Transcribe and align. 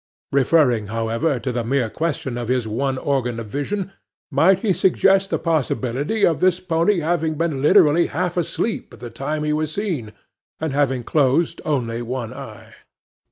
Referring, 0.31 0.87
however, 0.87 1.39
to 1.39 1.51
the 1.51 1.63
mere 1.63 1.87
question 1.87 2.35
of 2.35 2.47
his 2.47 2.67
one 2.67 2.97
organ 2.97 3.39
of 3.39 3.45
vision, 3.45 3.91
might 4.31 4.57
he 4.65 4.73
suggest 4.73 5.29
the 5.29 5.37
possibility 5.37 6.25
of 6.25 6.39
this 6.39 6.59
pony 6.59 7.01
having 7.01 7.35
been 7.35 7.61
literally 7.61 8.07
half 8.07 8.35
asleep 8.35 8.91
at 8.91 8.99
the 8.99 9.11
time 9.11 9.43
he 9.43 9.53
was 9.53 9.71
seen, 9.71 10.11
and 10.59 10.73
having 10.73 11.03
closed 11.03 11.61
only 11.65 12.01
one 12.01 12.33
eye. 12.33 12.73